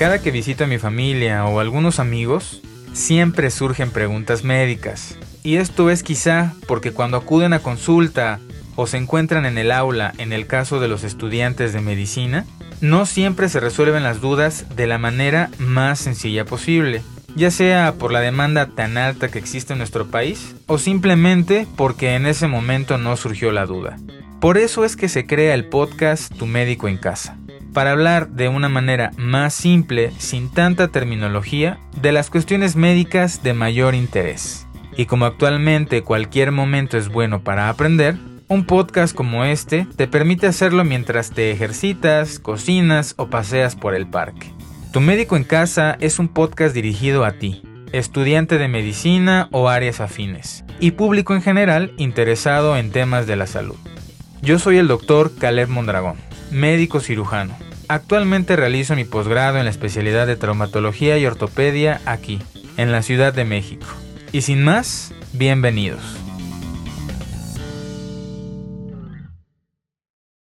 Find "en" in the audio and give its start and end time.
9.44-9.58, 10.16-10.32, 19.74-19.80, 22.14-22.24, 26.88-26.96, 45.36-45.44, 51.34-51.42, 52.76-52.90, 59.58-59.64, 62.76-62.92